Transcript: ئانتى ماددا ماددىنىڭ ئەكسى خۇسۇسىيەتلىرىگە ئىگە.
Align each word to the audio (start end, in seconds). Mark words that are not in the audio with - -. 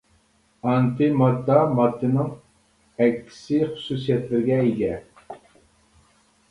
ئانتى 0.69 1.09
ماددا 1.19 1.57
ماددىنىڭ 1.81 2.31
ئەكسى 3.05 3.61
خۇسۇسىيەتلىرىگە 3.77 4.61
ئىگە. 4.71 5.01